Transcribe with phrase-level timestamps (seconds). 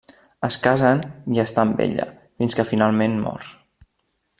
[0.47, 1.03] Es casen
[1.35, 2.09] i està amb ella,
[2.41, 3.51] fins que finalment mor.